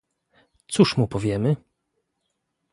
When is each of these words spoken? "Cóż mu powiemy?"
"Cóż 0.67 0.97
mu 0.97 1.07
powiemy?" 1.07 1.55